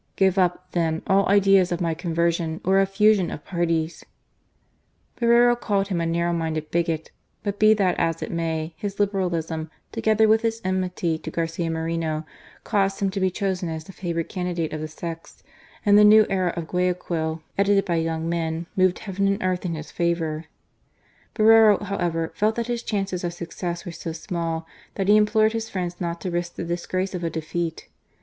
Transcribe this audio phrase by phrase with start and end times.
[0.15, 4.03] Give up, then, all idea of my conversion, or of the fusion of parties!"
[5.17, 7.11] ^ Borrero called him a narrow minded bigot;
[7.43, 12.25] but be that as it may, his Liberalism, together with his enmity to Garcia Moreno,
[12.63, 15.43] caused him to be chosen as the favoured candidate of the sects,
[15.85, 19.75] and the New Era of Guayaquil, edited by young men, moved heaven and earth in
[19.75, 20.45] his favour.
[21.35, 24.65] Borrero, however, felt that his chances of success were so small
[24.95, 27.87] that he implored his friends not to risk the disgrace of a defeat.